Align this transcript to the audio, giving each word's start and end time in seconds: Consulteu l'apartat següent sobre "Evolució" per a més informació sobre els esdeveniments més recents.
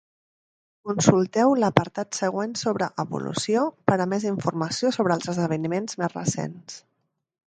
Consulteu 0.91 1.51
l'apartat 1.63 2.17
següent 2.19 2.55
sobre 2.61 2.87
"Evolució" 3.03 3.67
per 3.91 3.99
a 4.05 4.09
més 4.15 4.27
informació 4.31 4.93
sobre 4.99 5.17
els 5.19 5.31
esdeveniments 5.35 6.01
més 6.05 6.15
recents. 6.21 6.83